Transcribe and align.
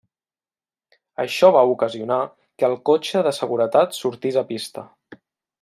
Això 1.23 1.51
va 1.57 1.61
ocasionar 1.73 2.19
que 2.63 2.69
el 2.71 2.75
cotxe 2.91 3.21
de 3.29 3.37
seguretat 3.43 3.97
sortís 4.03 4.45
a 4.45 4.49
pista. 4.55 4.91